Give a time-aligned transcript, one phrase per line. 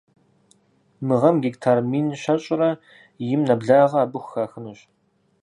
[1.05, 2.69] Мы гъэм гектар мин щэщӏрэ
[3.33, 4.79] им нэблагъэ абы хухахынущ.